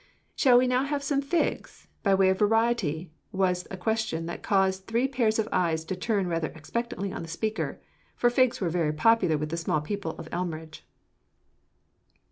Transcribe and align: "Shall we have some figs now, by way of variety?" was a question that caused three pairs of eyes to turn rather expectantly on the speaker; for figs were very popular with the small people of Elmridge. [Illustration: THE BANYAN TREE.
"Shall 0.35 0.57
we 0.57 0.67
have 0.67 1.03
some 1.03 1.21
figs 1.21 1.87
now, 2.03 2.13
by 2.13 2.15
way 2.15 2.29
of 2.29 2.39
variety?" 2.39 3.11
was 3.31 3.67
a 3.69 3.77
question 3.77 4.25
that 4.25 4.41
caused 4.41 4.87
three 4.87 5.07
pairs 5.07 5.37
of 5.37 5.47
eyes 5.51 5.85
to 5.85 5.95
turn 5.95 6.25
rather 6.25 6.47
expectantly 6.55 7.11
on 7.13 7.21
the 7.21 7.27
speaker; 7.27 7.79
for 8.15 8.31
figs 8.31 8.59
were 8.59 8.69
very 8.69 8.93
popular 8.93 9.37
with 9.37 9.49
the 9.49 9.57
small 9.57 9.79
people 9.79 10.13
of 10.17 10.27
Elmridge. 10.31 10.81
[Illustration: 10.81 10.89
THE 10.89 11.69
BANYAN 11.69 12.11
TREE. 12.13 12.17